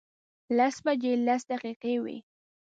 [0.57, 2.17] لس بجې لس دقیقې وې.